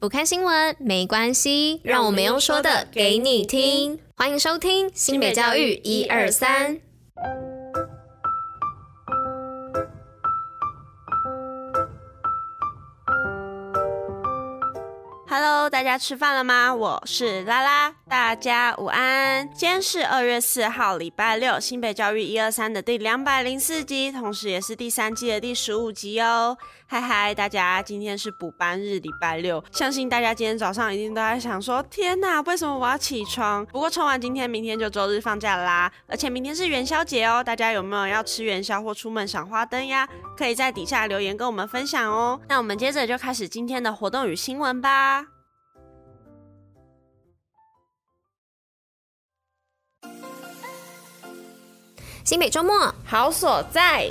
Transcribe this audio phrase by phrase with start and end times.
[0.00, 4.00] 不看新闻没关系，让我们用说的给你听。
[4.16, 6.80] 欢迎收听新北教育一二三。
[15.28, 16.74] Hello，大家吃饭了吗？
[16.74, 19.48] 我是拉拉，大家午安。
[19.54, 26.58] 今天是二月四号，礼拜六，新北教育一二三的第两百零四集，同时也是第三季的第十五集哦。
[26.88, 33.64] 嗨嗨，大家，今天是补班日，礼拜六，相信大家今天早上一定都在想说，天哪，为什么我要起床？
[33.66, 40.08] 不过冲完今天，明天就周日放假啦，而且明天是元宵节哦，大家有没有要吃元宵或出门赏花灯呀？
[40.36, 42.40] 可以在底下留言跟我们分享哦。
[42.48, 45.26] 那我们接着就开始今天的活动与新闻吧。
[52.30, 54.08] 新北周末好所在。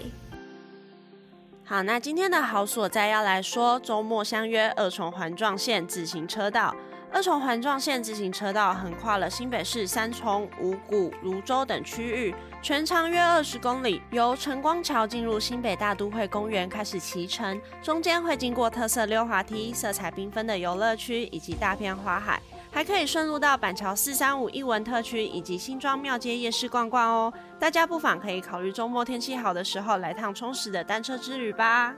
[1.64, 6.76] 好，那今天的好所在要来说，周末相约二重环状线自行车道。
[7.14, 22.42] 二重环状线自行车道横跨了新北市三重、五股、芦洲等区域，全长约二十公里，由晨光桥进入新北大都会公园开始骑乘，中间会经过特色溜滑梯、色彩缤纷的游乐区以及大片花海。
[22.80, 31.94] 还可以顺路到板桥四三五艺文特区以及新庄庙街夜市逛逛哦，大家不妨可以考虑周末天气好的时候来趟充实的单车之旅吧。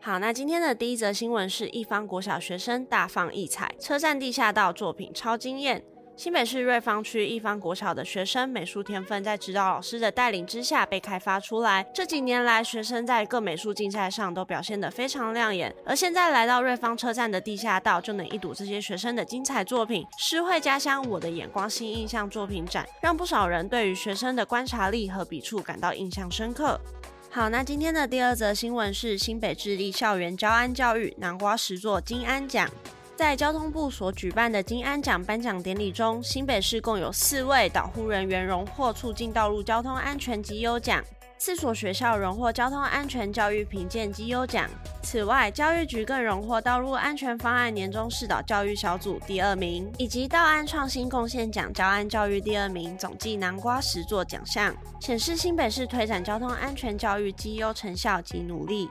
[0.00, 5.84] 好，那今天的第一则新闻是一方国小学生大放异彩，车站地下道作品超惊艳。
[6.16, 11.84] 新北市瑞芳区一方国小的学生美术天分，在指导老师的带领之下被开发出来。
[11.92, 15.74] 这几年来，学生在各美术竞赛上都表现得非常亮眼。
[15.84, 20.06] 而现在来到瑞芳车站的地下道，就能一睹这些学生的精彩作品。
[20.16, 26.80] 诗绘家乡我的眼光新印象作品展，让不少人对于学生的观察力和笔触感到印象深刻。
[27.28, 32.70] 好，那今天的第二则新闻是新北致力校园交安教育，南瓜石作金安奖。
[33.16, 41.02] 在交通部所举办的金安奖颁奖典礼中，新北市共有四位导护人员荣获促进道路交通安全绩优奖，
[41.38, 44.68] 四所学校荣获交通安全教育评鉴绩优奖。
[45.00, 58.90] 此外，教育局更荣获道路安全方案年终市导教育小组第二名，以及道安创新贡献奖交安教育第二名，总计南瓜十座奖项，显示新北市推展交通安全教育绩优成效及努力。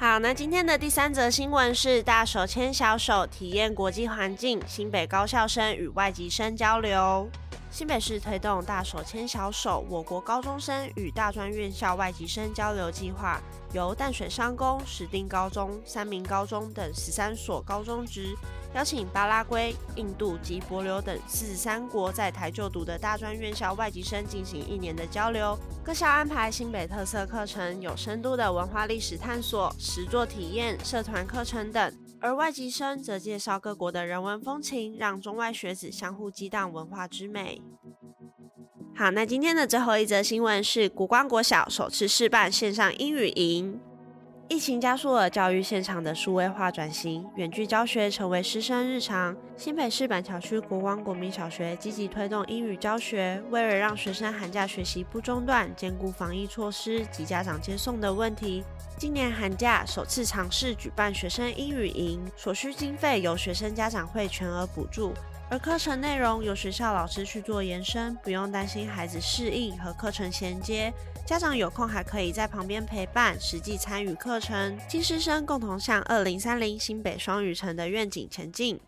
[0.00, 7.28] 好，那今天的第三则新闻是大手牵小手体验国际环境，新北高校生与外籍生交流。
[7.70, 13.38] 新北市推动大手牵小手，我国高中生与大专院校外籍生交流计划，
[13.74, 18.34] 由淡水商工、石碇高中、三明高中等十三所高中职。
[18.72, 25.58] 邀请巴拉圭、印度及帛琉等四十三国在台就读的大专院校外籍生进行一年的交流。
[25.84, 37.60] 各校安排新北特色课程，有深度的文化历史探索、实作体验、社团课程等；而外籍生则介绍各国的人文风情，让中外学子相互激荡文化之美。
[38.94, 43.80] 好，那今天的最后一则新闻是谷关国小首次试办线上英语营。
[44.50, 49.36] 疫情加速了教育现场的数位化转型，远距教学成为师生日常。
[49.56, 58.64] 新北市板桥区国光国民小学积极推动英语教学，为了让学生寒假学习不中断，兼顾防疫措施及家长接送的问题，
[58.98, 65.14] 今年寒假首次尝试举办学生英语营，所需经费由学生家长会全额补助。
[65.50, 70.92] 而课程内容由学校老师去做延伸，不用担心孩子适应和课程衔接。
[71.26, 78.80] 家长有空还可以在旁边陪伴，实际参与课程，金师生共同向二零三零新北双语城的愿景前进。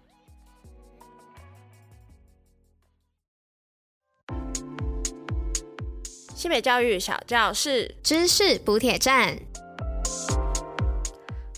[6.36, 9.36] 新北教育小教室知识补铁站。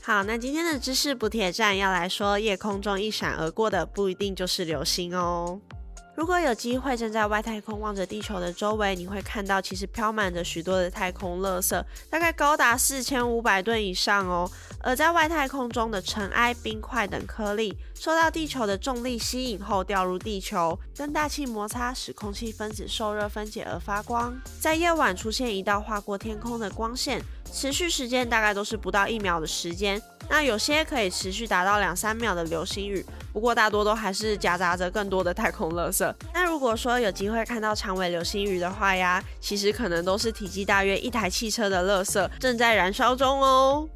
[0.07, 5.59] 好，那今天的知识补铁站要来说，夜空中一闪而过的不一定就是流星哦。
[6.15, 14.47] 如果有机会站在外太空望着地球的周围，你会看到其实飘满着许多的太空垃圾，大概高达四千五百吨以上哦。
[14.87, 24.39] 而在外太空中的尘埃、冰块等颗粒，受到地球的重力吸引后掉入地球，跟大气摩擦，使空气分子受热分解而发光。
[24.61, 27.23] 在夜晚出现一道划过天空的光线。
[27.51, 36.13] 持续时间大概都是不到一秒的时间，那有些可以持续达到两三秒的流星雨，不过大多都还是夹杂着更多的太空垃圾。
[36.33, 43.89] 那如果说有机会看到长尾流星雨的话呀，其实可能都是体积大约一台汽车的垃圾正在燃烧中哦。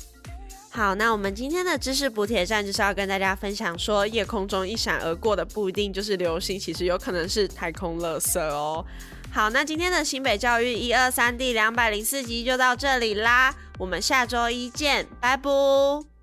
[0.79, 8.87] 好，那我们今天的知识补铁站就是要跟大家分享说，夜空中一闪而过的不一定就是流星，其实有可能是太空垃圾哦。
[9.33, 16.18] 好，那今天的新北教育一二三第两百零四集就到这里啦，我们下周一见，拜拜。